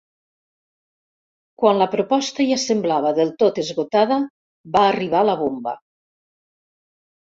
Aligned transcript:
Quan 1.63 1.81
la 1.83 1.89
proposta 1.97 2.49
ja 2.53 2.59
semblava 2.65 3.13
del 3.21 3.35
tot 3.45 3.63
esgotada 3.67 4.21
va 4.77 4.87
arribar 4.91 5.27
la 5.33 5.41
bomba. 5.47 5.81